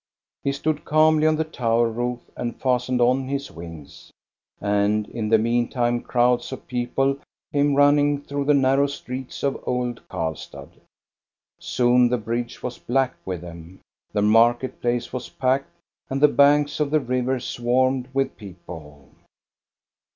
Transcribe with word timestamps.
He 0.43 0.51
stood 0.51 0.83
calmly 0.83 1.27
on 1.27 1.35
the 1.35 1.43
tower 1.43 1.87
roof 1.87 2.21
and 2.35 2.59
fastened 2.59 2.99
on 2.99 3.27
his 3.27 3.51
wings, 3.51 4.11
and 4.59 5.07
in 5.07 5.29
the 5.29 5.37
meantime 5.37 6.01
crowds 6.01 6.51
of 6.51 6.65
people 6.65 7.19
came 7.53 7.75
running 7.75 8.19
through 8.19 8.45
the 8.45 8.55
narrow 8.55 8.87
streets 8.87 9.43
of 9.43 9.61
old 9.63 10.01
Karlstad. 10.09 10.71
Soon 11.59 12.09
the 12.09 12.17
bridge 12.17 12.63
was 12.63 12.79
black 12.79 13.13
with 13.25 13.41
them. 13.41 13.79
The 14.11 14.23
market 14.23 14.81
place 14.81 15.13
was 15.13 15.29
packed, 15.29 15.69
and 16.09 16.19
the 16.19 16.27
banks 16.27 16.79
of 16.79 16.89
the 16.89 16.99
river 16.99 17.39
swarmed 17.39 18.07
with 18.11 18.37
people. 18.37 19.09